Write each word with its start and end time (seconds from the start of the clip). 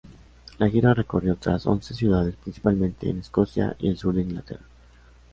La 0.57 0.67
gira 0.67 0.95
recorrió 0.95 1.33
otras 1.33 1.67
once 1.67 1.93
ciudades, 1.93 2.35
principalmente 2.35 3.07
en 3.07 3.19
Escocia 3.19 3.75
y 3.77 3.87
el 3.87 3.97
sur 3.99 4.15
de 4.15 4.23
Inglaterra. 4.23 4.65